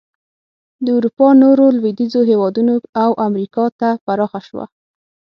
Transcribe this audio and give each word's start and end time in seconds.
د 0.83 0.85
اروپا 0.97 1.27
نورو 1.43 1.65
لوېدیځو 1.77 2.21
هېوادونو 2.31 2.73
او 3.03 3.11
امریکا 3.27 3.65
ته 3.79 3.89
پراخه 4.05 4.41
شوه. 4.47 4.65